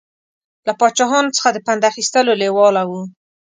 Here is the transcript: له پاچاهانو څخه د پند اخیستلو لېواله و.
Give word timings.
له 0.67 0.73
پاچاهانو 0.79 1.35
څخه 1.37 1.49
د 1.53 1.57
پند 1.65 1.81
اخیستلو 1.91 2.39
لېواله 2.41 2.81
و. 2.85 2.91